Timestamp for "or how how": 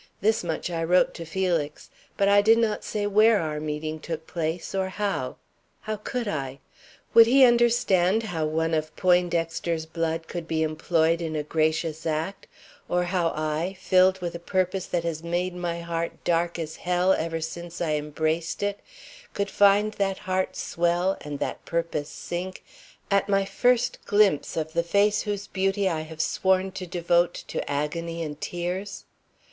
4.73-5.95